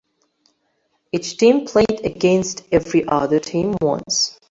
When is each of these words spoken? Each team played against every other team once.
Each 1.11 1.37
team 1.37 1.67
played 1.67 2.03
against 2.03 2.63
every 2.73 3.07
other 3.07 3.39
team 3.39 3.75
once. 3.81 4.39